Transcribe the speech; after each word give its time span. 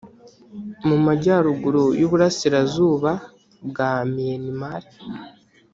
mu 0.87 0.97
majyaruguru 1.05 1.85
y 1.99 2.03
uburasirazuba 2.07 3.11
bwa 3.67 3.91
miyanimari 4.11 4.89